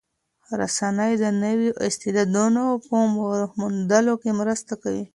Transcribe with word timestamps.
رسنۍ 0.59 1.11
د 1.23 1.25
نویو 1.43 1.69
استعدادونو 1.87 2.63
په 2.87 2.95
موندلو 3.59 4.13
کې 4.21 4.31
مرسته 4.39 4.73
کوي. 4.81 5.05